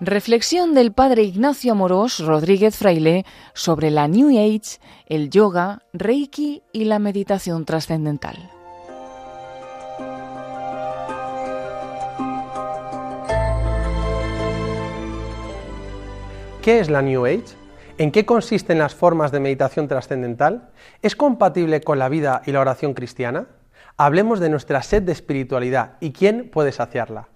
[0.00, 6.84] Reflexión del padre Ignacio Amorós Rodríguez Fraile sobre la New Age, el yoga, Reiki y
[6.84, 8.36] la meditación trascendental.
[16.62, 17.56] ¿Qué es la New Age?
[17.98, 20.70] ¿En qué consisten las formas de meditación trascendental?
[21.02, 23.48] ¿Es compatible con la vida y la oración cristiana?
[23.96, 27.26] Hablemos de nuestra sed de espiritualidad y quién puede saciarla.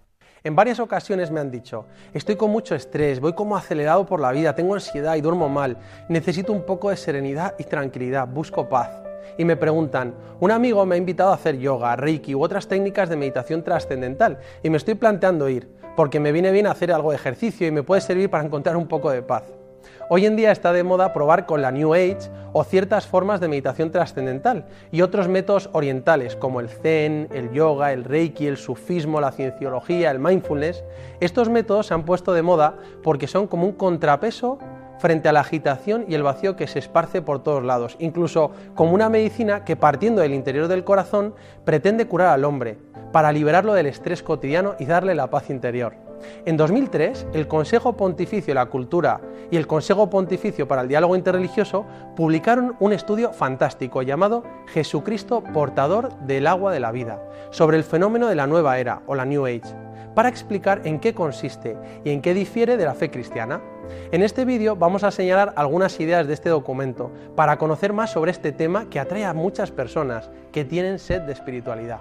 [0.44, 4.32] En varias ocasiones me han dicho, estoy con mucho estrés, voy como acelerado por la
[4.32, 5.76] vida, tengo ansiedad y duermo mal,
[6.08, 8.90] necesito un poco de serenidad y tranquilidad, busco paz.
[9.38, 13.08] Y me preguntan, un amigo me ha invitado a hacer yoga, reiki u otras técnicas
[13.08, 17.16] de meditación trascendental y me estoy planteando ir, porque me viene bien hacer algo de
[17.18, 19.44] ejercicio y me puede servir para encontrar un poco de paz.
[20.08, 23.48] Hoy en día está de moda probar con la New Age o ciertas formas de
[23.48, 29.20] meditación trascendental y otros métodos orientales como el Zen, el yoga, el Reiki, el sufismo,
[29.20, 30.84] la cienciología, el mindfulness.
[31.20, 34.58] Estos métodos se han puesto de moda porque son como un contrapeso
[35.02, 38.92] frente a la agitación y el vacío que se esparce por todos lados, incluso como
[38.92, 42.78] una medicina que partiendo del interior del corazón pretende curar al hombre,
[43.10, 45.94] para liberarlo del estrés cotidiano y darle la paz interior.
[46.46, 51.16] En 2003, el Consejo Pontificio de la Cultura y el Consejo Pontificio para el Diálogo
[51.16, 57.82] Interreligioso publicaron un estudio fantástico llamado Jesucristo portador del agua de la vida, sobre el
[57.82, 59.74] fenómeno de la nueva era o la New Age,
[60.14, 63.60] para explicar en qué consiste y en qué difiere de la fe cristiana.
[64.12, 68.30] En este vídeo vamos a señalar algunas ideas de este documento para conocer más sobre
[68.30, 72.00] este tema que atrae a muchas personas que tienen sed de espiritualidad.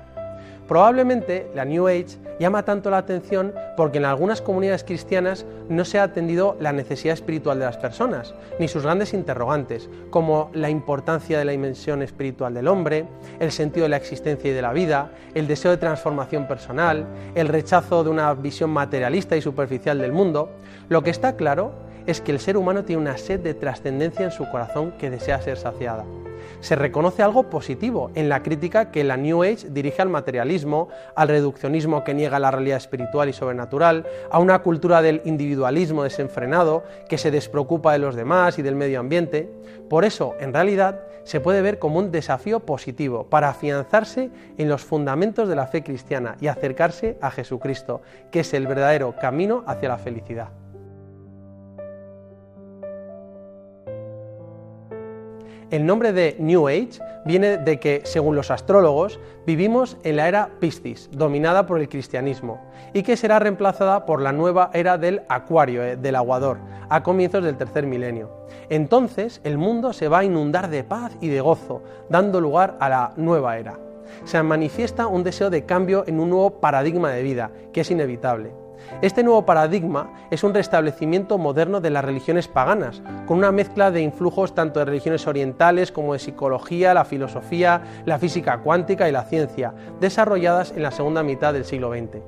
[0.72, 6.00] Probablemente la New Age llama tanto la atención porque en algunas comunidades cristianas no se
[6.00, 11.38] ha atendido la necesidad espiritual de las personas, ni sus grandes interrogantes, como la importancia
[11.38, 13.06] de la dimensión espiritual del hombre,
[13.42, 17.06] el sentido de la existencia y de la vida, el deseo de transformación personal,
[17.36, 20.52] el rechazo de una visión materialista y superficial del mundo.
[20.88, 21.74] Lo que está claro
[22.06, 25.42] es que el ser humano tiene una sed de trascendencia en su corazón que desea
[25.42, 26.06] ser saciada
[26.62, 31.28] se reconoce algo positivo en la crítica que la New Age dirige al materialismo, al
[31.28, 37.18] reduccionismo que niega la realidad espiritual y sobrenatural, a una cultura del individualismo desenfrenado que
[37.18, 39.52] se despreocupa de los demás y del medio ambiente.
[39.90, 44.84] Por eso, en realidad, se puede ver como un desafío positivo para afianzarse en los
[44.84, 48.02] fundamentos de la fe cristiana y acercarse a Jesucristo,
[48.32, 50.50] que es el verdadero camino hacia la felicidad.
[55.72, 60.50] El nombre de New Age viene de que, según los astrólogos, vivimos en la era
[60.60, 62.60] Piscis, dominada por el cristianismo,
[62.94, 66.58] y que será reemplazada por la nueva era del Acuario, eh, del aguador,
[66.90, 68.30] a comienzos del tercer milenio.
[68.70, 72.90] Entonces el mundo se va a inundar de paz y de gozo, dando lugar a
[72.90, 73.80] la nueva era.
[74.26, 78.61] Se manifiesta un deseo de cambio en un nuevo paradigma de vida, que es inevitable.
[79.02, 84.02] Este nuevo paradigma es un restablecimiento moderno de las religiones paganas, con una mezcla de
[84.02, 89.24] influjos tanto de religiones orientales como de psicología, la filosofía, la física cuántica y la
[89.24, 92.22] ciencia, desarrolladas en la segunda mitad del siglo XX.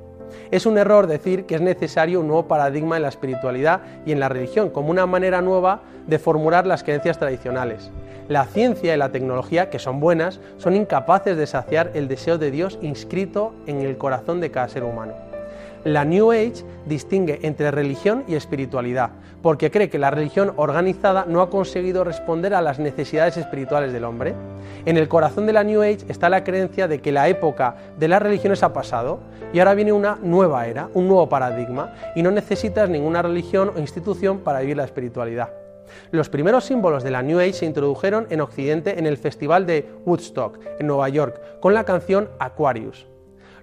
[0.52, 4.19] Es un error decir que es necesario un nuevo paradigma en la espiritualidad y en
[4.19, 7.92] la religión, como una manera nueva de formular las creencias tradicionales.
[8.30, 12.52] La ciencia y la tecnología, que son buenas, son incapaces de saciar el deseo de
[12.52, 15.33] Dios inscrito en el corazón de cada ser humano.
[15.84, 19.10] La New Age distingue entre religión y espiritualidad,
[19.42, 24.06] porque cree que la religión organizada no ha conseguido responder a las necesidades espirituales del
[24.06, 24.34] hombre.
[24.86, 28.08] En el corazón de la New Age está la creencia de que la época de
[28.08, 29.20] las religiones ha pasado
[29.52, 33.80] y ahora viene una nueva era, un nuevo paradigma, y no necesitas ninguna religión o
[33.80, 35.50] institución para vivir la espiritualidad.
[36.12, 39.90] Los primeros símbolos de la New Age se introdujeron en Occidente en el Festival de
[40.06, 43.12] Woodstock, en Nueva York, con la canción Aquarius.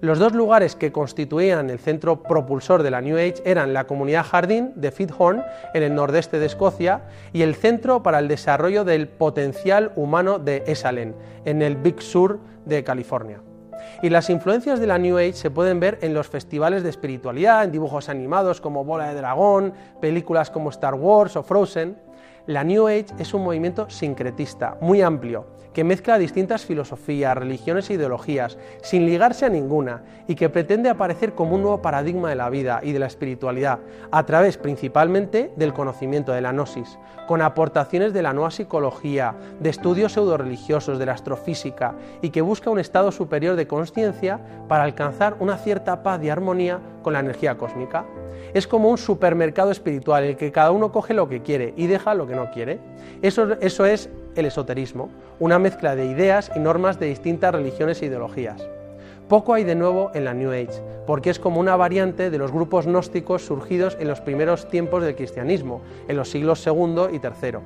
[0.00, 4.24] Los dos lugares que constituían el centro propulsor de la New Age eran la comunidad
[4.24, 5.44] jardín de Fithorn,
[5.74, 7.02] en el nordeste de Escocia,
[7.34, 12.40] y el Centro para el Desarrollo del Potencial Humano de Esalen, en el Big Sur
[12.64, 13.42] de California.
[14.02, 17.64] Y las influencias de la New Age se pueden ver en los festivales de espiritualidad,
[17.64, 21.98] en dibujos animados como Bola de Dragón, películas como Star Wars o Frozen.
[22.46, 25.44] La New Age es un movimiento sincretista, muy amplio,
[25.74, 31.34] que mezcla distintas filosofías, religiones e ideologías, sin ligarse a ninguna, y que pretende aparecer
[31.34, 35.74] como un nuevo paradigma de la vida y de la espiritualidad, a través principalmente del
[35.74, 36.98] conocimiento de la gnosis,
[37.28, 42.70] con aportaciones de la nueva psicología, de estudios pseudo-religiosos, de la astrofísica, y que busca
[42.70, 47.58] un estado superior de conciencia para alcanzar una cierta paz y armonía con la energía
[47.58, 48.06] cósmica.
[48.54, 51.86] Es como un supermercado espiritual en el que cada uno coge lo que quiere y
[51.86, 52.78] deja lo que no quiere.
[53.22, 58.06] Eso, eso es el esoterismo, una mezcla de ideas y normas de distintas religiones e
[58.06, 58.68] ideologías.
[59.28, 62.50] Poco hay de nuevo en la New Age, porque es como una variante de los
[62.50, 67.60] grupos gnósticos surgidos en los primeros tiempos del cristianismo, en los siglos II y III.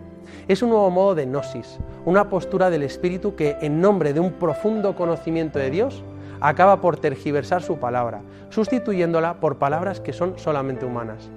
[0.47, 4.33] Es un nuevo modo de gnosis, una postura del espíritu que, en nombre de un
[4.33, 6.05] profundo conocimiento de Dios,
[6.41, 8.21] acaba por tergiversar su palabra,
[8.51, 11.31] sustituyéndola por palabras que son solamente humanas.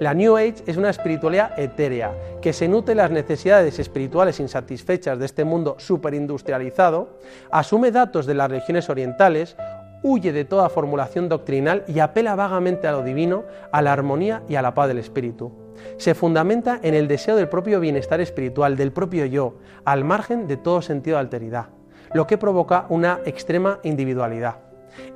[0.00, 5.26] La New Age es una espiritualidad etérea, que se nutre las necesidades espirituales insatisfechas de
[5.26, 7.18] este mundo superindustrializado,
[7.50, 9.56] asume datos de las religiones orientales,
[10.02, 14.54] huye de toda formulación doctrinal y apela vagamente a lo divino, a la armonía y
[14.54, 15.52] a la paz del espíritu.
[15.96, 19.54] Se fundamenta en el deseo del propio bienestar espiritual, del propio yo,
[19.84, 21.66] al margen de todo sentido de alteridad,
[22.12, 24.56] lo que provoca una extrema individualidad.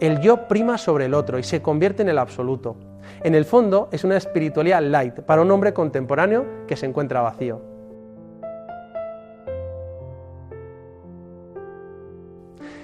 [0.01, 2.77] El yo prima sobre el otro y se convierte en el absoluto.
[3.25, 7.61] En el fondo es una espiritualidad light para un hombre contemporáneo que se encuentra vacío.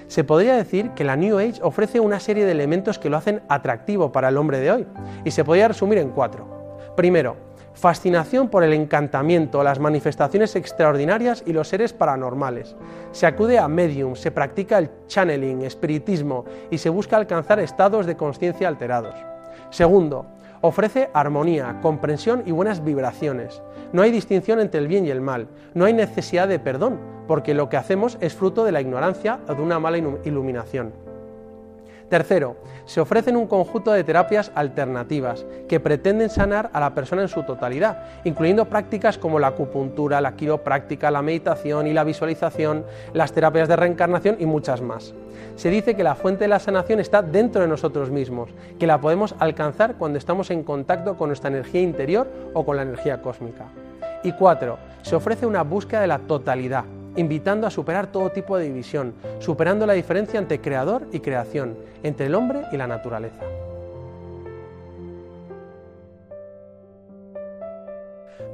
[0.06, 3.42] Se podría decir que la New Age ofrece una serie de elementos que lo hacen
[3.48, 4.86] atractivo para el hombre de hoy,
[5.24, 6.46] y se podría resumir en cuatro.
[6.96, 7.36] Primero,
[7.74, 12.76] fascinación por el encantamiento, las manifestaciones extraordinarias y los seres paranormales.
[13.10, 18.16] Se acude a medium, se practica el channeling, espiritismo y se busca alcanzar estados de
[18.16, 19.14] conciencia alterados.
[19.70, 20.26] Segundo,
[20.60, 23.62] ofrece armonía, comprensión y buenas vibraciones.
[23.92, 27.54] No hay distinción entre el bien y el mal, no hay necesidad de perdón, porque
[27.54, 31.07] lo que hacemos es fruto de la ignorancia o de una mala iluminación.
[32.08, 32.56] Tercero,
[32.86, 37.42] se ofrecen un conjunto de terapias alternativas que pretenden sanar a la persona en su
[37.42, 43.68] totalidad, incluyendo prácticas como la acupuntura, la quiropráctica, la meditación y la visualización, las terapias
[43.68, 45.14] de reencarnación y muchas más.
[45.56, 49.02] Se dice que la fuente de la sanación está dentro de nosotros mismos, que la
[49.02, 53.66] podemos alcanzar cuando estamos en contacto con nuestra energía interior o con la energía cósmica.
[54.22, 56.84] Y cuatro, se ofrece una búsqueda de la totalidad,
[57.18, 62.26] invitando a superar todo tipo de división, superando la diferencia entre creador y creación, entre
[62.26, 63.44] el hombre y la naturaleza.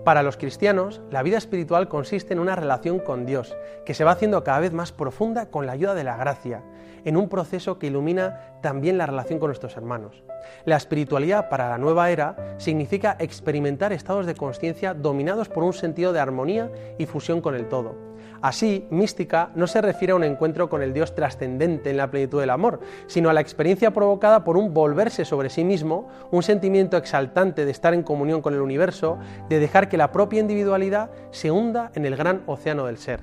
[0.02, 4.12] Para los cristianos, la vida espiritual consiste en una relación con Dios, que se va
[4.12, 6.62] haciendo cada vez más profunda con la ayuda de la gracia,
[7.05, 10.22] en un proceso que ilumina también la relación con nuestros hermanos.
[10.64, 16.14] La espiritualidad para la nueva era significa experimentar estados de conciencia dominados por un sentido
[16.14, 20.69] de armonía y fusión con el todo Así, mística no se refiere a un encuentro
[20.69, 24.56] con el Dios trascendente en la plenitud del amor, sino a la experiencia provocada por
[24.56, 29.19] un volverse sobre sí mismo, un sentimiento exaltante de estar en comunión con el universo,
[29.49, 33.21] de dejar que la propia individualidad se hunda en el gran océano del ser.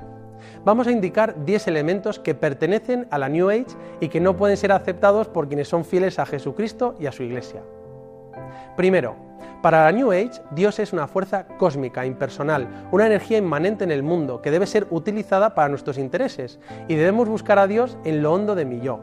[0.63, 3.68] Vamos a indicar 10 elementos que pertenecen a la New Age
[4.00, 7.24] y que no pueden ser aceptados por quienes son fieles a Jesucristo y a su
[7.24, 7.62] Iglesia.
[8.75, 9.31] Primero,
[9.61, 14.03] para la New Age, Dios es una fuerza cósmica, impersonal, una energía inmanente en el
[14.03, 18.33] mundo que debe ser utilizada para nuestros intereses y debemos buscar a Dios en lo
[18.33, 18.99] hondo de mi yo.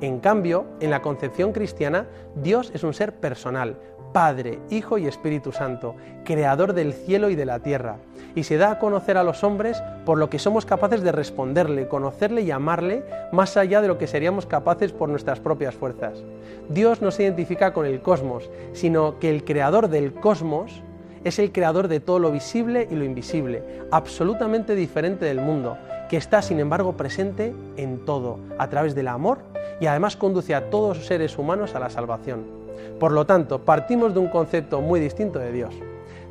[0.00, 3.76] En cambio, en la concepción cristiana, Dios es un ser personal,
[4.12, 7.96] Padre, Hijo y Espíritu Santo, Creador del cielo y de la tierra,
[8.34, 11.88] y se da a conocer a los hombres por lo que somos capaces de responderle,
[11.88, 16.22] conocerle y amarle más allá de lo que seríamos capaces por nuestras propias fuerzas.
[16.68, 20.82] Dios no se identifica con el cosmos, sino que el creador del cosmos
[21.24, 25.76] es el creador de todo lo visible y lo invisible, absolutamente diferente del mundo,
[26.08, 29.38] que está sin embargo presente en todo, a través del amor
[29.80, 32.59] y además conduce a todos los seres humanos a la salvación.
[32.98, 35.74] Por lo tanto, partimos de un concepto muy distinto de Dios.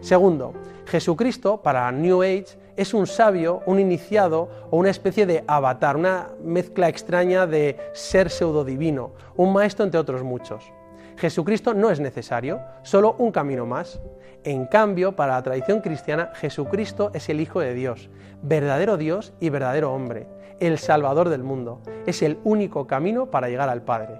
[0.01, 0.53] Segundo,
[0.85, 6.29] Jesucristo para New Age es un sabio, un iniciado o una especie de avatar, una
[6.43, 10.71] mezcla extraña de ser pseudodivino, un maestro entre otros muchos.
[11.17, 13.99] Jesucristo no es necesario, solo un camino más.
[14.45, 18.09] En cambio, para la tradición cristiana, Jesucristo es el Hijo de Dios,
[18.41, 20.27] verdadero Dios y verdadero hombre,
[20.61, 21.81] el Salvador del mundo.
[22.05, 24.17] Es el único camino para llegar al Padre.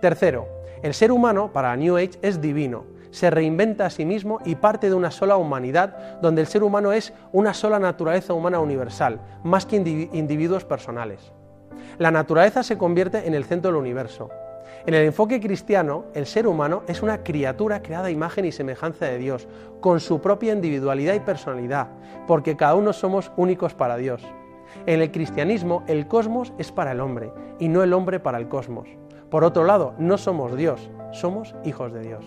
[0.00, 0.48] Tercero,
[0.82, 4.88] el ser humano para New Age es divino, se reinventa a sí mismo y parte
[4.88, 9.66] de una sola humanidad donde el ser humano es una sola naturaleza humana universal, más
[9.66, 11.32] que individuos personales.
[11.98, 14.30] La naturaleza se convierte en el centro del universo.
[14.86, 19.06] En el enfoque cristiano, el ser humano es una criatura creada a imagen y semejanza
[19.06, 19.46] de Dios,
[19.80, 21.88] con su propia individualidad y personalidad,
[22.26, 24.22] porque cada uno somos únicos para Dios.
[24.86, 28.48] En el cristianismo, el cosmos es para el hombre y no el hombre para el
[28.48, 28.88] cosmos.
[29.32, 32.22] Por otro lado, no somos Dios, somos hijos de Dios.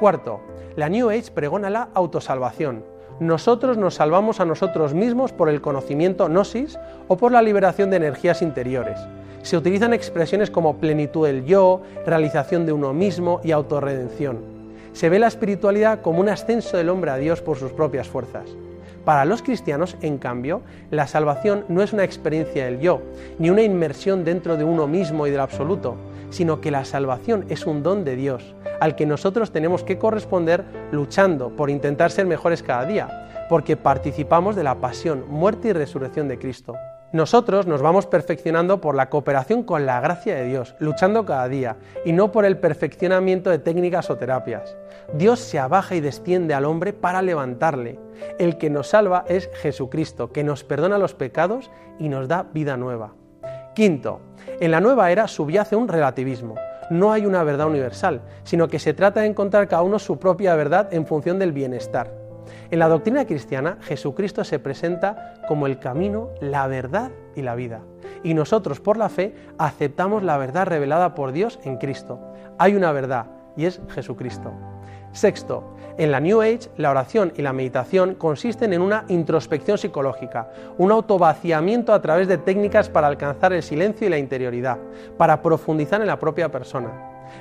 [0.00, 0.40] Cuarto,
[0.74, 2.84] la New Age pregona la autosalvación.
[3.20, 7.98] Nosotros nos salvamos a nosotros mismos por el conocimiento gnosis o por la liberación de
[7.98, 8.98] energías interiores.
[9.42, 14.40] Se utilizan expresiones como plenitud del yo, realización de uno mismo y autorredención.
[14.94, 18.56] Se ve la espiritualidad como un ascenso del hombre a Dios por sus propias fuerzas.
[19.04, 23.00] Para los cristianos, en cambio, la salvación no es una experiencia del yo,
[23.38, 25.96] ni una inmersión dentro de uno mismo y del absoluto,
[26.30, 30.64] sino que la salvación es un don de Dios, al que nosotros tenemos que corresponder
[30.92, 36.28] luchando por intentar ser mejores cada día, porque participamos de la pasión, muerte y resurrección
[36.28, 36.74] de Cristo.
[37.10, 41.78] Nosotros nos vamos perfeccionando por la cooperación con la gracia de Dios, luchando cada día,
[42.04, 44.76] y no por el perfeccionamiento de técnicas o terapias.
[45.14, 47.98] Dios se abaja y desciende al hombre para levantarle.
[48.38, 52.76] El que nos salva es Jesucristo, que nos perdona los pecados y nos da vida
[52.76, 53.14] nueva.
[53.78, 54.18] Quinto,
[54.58, 56.56] en la nueva era subyace un relativismo.
[56.90, 60.56] No hay una verdad universal, sino que se trata de encontrar cada uno su propia
[60.56, 62.12] verdad en función del bienestar.
[62.72, 67.82] En la doctrina cristiana, Jesucristo se presenta como el camino, la verdad y la vida.
[68.24, 72.18] Y nosotros, por la fe, aceptamos la verdad revelada por Dios en Cristo.
[72.58, 74.54] Hay una verdad, y es Jesucristo.
[75.12, 80.48] Sexto, en la New Age, la oración y la meditación consisten en una introspección psicológica,
[80.78, 84.78] un autovaciamiento a través de técnicas para alcanzar el silencio y la interioridad,
[85.16, 86.92] para profundizar en la propia persona.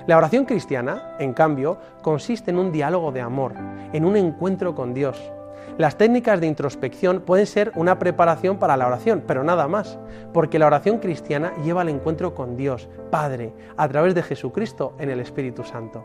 [0.08, 3.54] La oración cristiana, en cambio, consiste en un diálogo de amor,
[3.94, 5.22] en un encuentro con Dios.
[5.78, 10.00] Las técnicas de introspección pueden ser una preparación para la oración, pero nada más,
[10.34, 15.12] porque la oración cristiana lleva al encuentro con Dios, Padre, a través de Jesucristo en
[15.12, 16.04] el Espíritu Santo.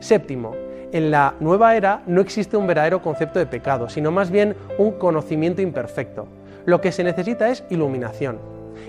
[0.00, 0.52] Séptimo,
[0.92, 4.92] en la nueva era no existe un verdadero concepto de pecado, sino más bien un
[4.92, 6.26] conocimiento imperfecto.
[6.66, 8.38] Lo que se necesita es iluminación,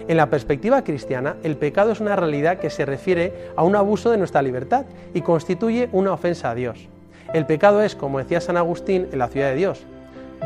[0.07, 4.11] en la perspectiva cristiana, el pecado es una realidad que se refiere a un abuso
[4.11, 6.87] de nuestra libertad y constituye una ofensa a Dios.
[7.33, 9.83] El pecado es, como decía San Agustín, en la ciudad de Dios.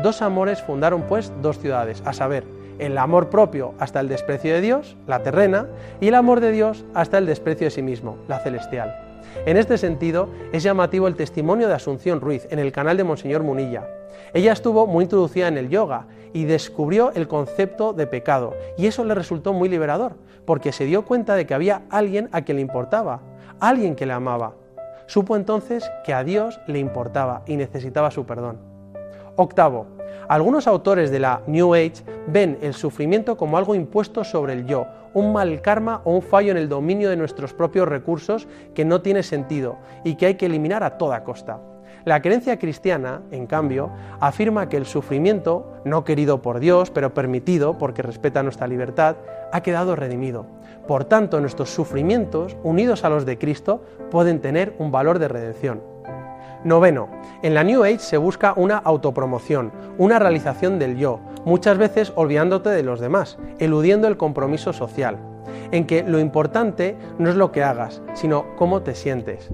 [0.02, 2.44] Dos amores fundaron pues dos ciudades, a saber,
[2.80, 5.66] el amor propio hasta el desprecio de Dios, la terrena,
[6.00, 8.96] y el amor de Dios hasta el desprecio de sí mismo, la celestial.
[9.46, 13.42] En este sentido, es llamativo el testimonio de Asunción Ruiz en el canal de Monseñor
[13.42, 13.86] Munilla.
[14.34, 19.04] Ella estuvo muy introducida en el yoga y descubrió el concepto de pecado, y eso
[19.04, 22.62] le resultó muy liberador, porque se dio cuenta de que había alguien a quien le
[22.62, 23.20] importaba,
[23.60, 24.54] alguien que le amaba.
[25.06, 28.58] Supo entonces que a Dios le importaba y necesitaba su perdón.
[29.36, 29.86] Octavo,
[30.28, 34.86] algunos autores de la New Age ven el sufrimiento como algo impuesto sobre el yo,
[35.14, 39.02] un mal karma o un fallo en el dominio de nuestros propios recursos que no
[39.02, 41.58] tiene sentido y que hay que eliminar a toda costa.
[42.04, 43.90] La creencia cristiana, en cambio,
[44.20, 49.16] afirma que el sufrimiento, no querido por Dios, pero permitido porque respeta nuestra libertad,
[49.52, 50.46] ha quedado redimido.
[50.86, 55.82] Por tanto, nuestros sufrimientos, unidos a los de Cristo, pueden tener un valor de redención.
[56.62, 57.08] Noveno,
[57.42, 62.68] en la New Age se busca una autopromoción, una realización del yo, muchas veces olvidándote
[62.68, 65.16] de los demás, eludiendo el compromiso social,
[65.72, 69.50] en que lo importante no es lo que hagas, sino cómo te sientes.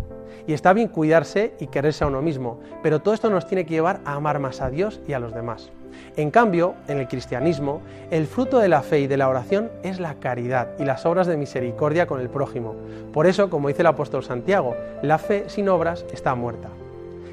[0.49, 3.75] Y está bien cuidarse y quererse a uno mismo, pero todo esto nos tiene que
[3.75, 5.71] llevar a amar más a Dios y a los demás.
[6.17, 10.01] En cambio, en el cristianismo, el fruto de la fe y de la oración es
[10.01, 12.75] la caridad y las obras de misericordia con el prójimo.
[13.13, 16.69] Por eso, como dice el apóstol Santiago, la fe sin obras está muerta.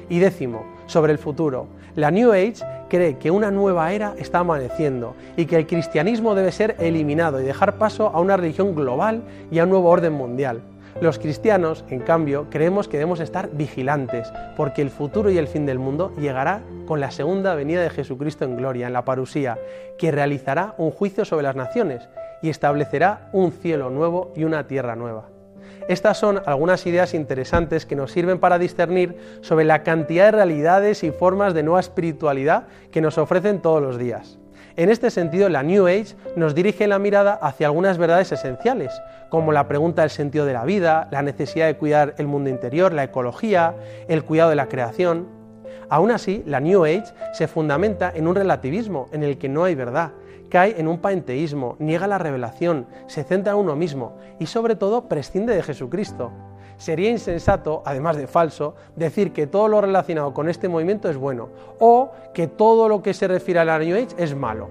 [0.08, 5.14] Y décimo, sobre el futuro, la New Age cree que una nueva era está amaneciendo
[5.36, 9.58] y que el cristianismo debe ser eliminado y dejar paso a una religión global y
[9.58, 10.60] a un nuevo orden mundial.
[11.00, 15.66] Los cristianos, en cambio, creemos que debemos estar vigilantes, porque el futuro y el fin
[15.66, 19.58] del mundo llegará con la segunda venida de Jesucristo en gloria, en la parusía,
[19.98, 22.08] que realizará un juicio sobre las naciones
[22.42, 25.33] y establecerá un cielo nuevo y una tierra nueva.
[25.86, 31.04] Estas son algunas ideas interesantes que nos sirven para discernir sobre la cantidad de realidades
[31.04, 34.38] y formas de nueva espiritualidad que nos ofrecen todos los días.
[34.76, 38.92] En este sentido, la New Age nos dirige la mirada hacia algunas verdades esenciales,
[39.28, 42.92] como la pregunta del sentido de la vida, la necesidad de cuidar el mundo interior,
[42.92, 43.74] la ecología,
[44.08, 45.28] el cuidado de la creación.
[45.90, 49.74] Aún así, la New Age se fundamenta en un relativismo en el que no hay
[49.74, 50.12] verdad,
[50.54, 55.08] cae en un panteísmo, niega la revelación, se centra en uno mismo y sobre todo
[55.08, 56.30] prescinde de Jesucristo.
[56.76, 61.48] Sería insensato, además de falso, decir que todo lo relacionado con este movimiento es bueno
[61.80, 64.68] o que todo lo que se refiere a la New Age es malo.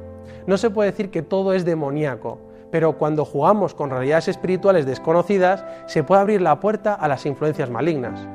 [0.47, 2.37] No se puede decir que todo es demoníaco,
[2.71, 7.69] pero cuando jugamos con realidades espirituales desconocidas se puede abrir la puerta a las influencias
[7.69, 8.25] malignas.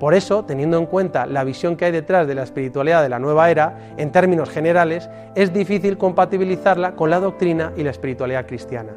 [0.00, 3.18] Por eso, teniendo en cuenta la visión que hay detrás de la espiritualidad de la
[3.18, 8.92] nueva era, en términos generales, es difícil compatibilizarla con la doctrina y la espiritualidad cristiana.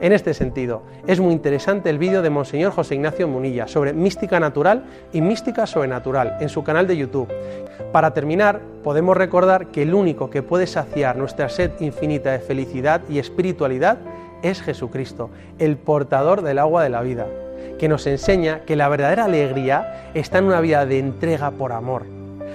[0.00, 4.40] En este sentido, es muy interesante el vídeo de Monseñor José Ignacio Munilla sobre mística
[4.40, 7.32] natural y mística sobrenatural en su canal de YouTube.
[7.92, 13.02] Para terminar, podemos recordar que el único que puede saciar nuestra sed infinita de felicidad
[13.08, 13.98] y espiritualidad
[14.42, 17.26] es Jesucristo, el portador del agua de la vida,
[17.78, 22.04] que nos enseña que la verdadera alegría está en una vida de entrega por amor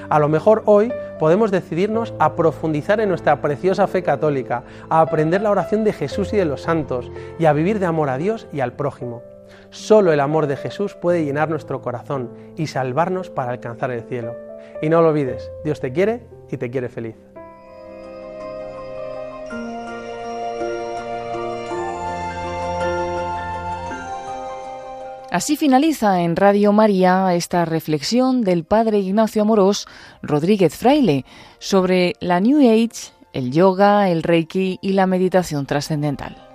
[0.10, 5.41] a lo mejor hoy podemos decidirnos a profundizar en nuestra preciosa fe católica, a aprender
[5.41, 8.48] la oración de Jesús y de los santos y a vivir de amor a Dios
[8.53, 9.22] y al prójimo.
[9.70, 14.36] Solo el amor de Jesús puede llenar nuestro corazón y salvarnos para alcanzar el cielo.
[14.82, 17.15] Y no lo olvides, Dios te quiere y te quiere feliz.
[25.31, 29.86] Así finaliza en Radio María esta reflexión del padre Ignacio Amorós
[30.22, 31.25] Rodríguez Fraile
[31.60, 36.47] sobre la New Age, el yoga, el reiki y la meditación trascendental.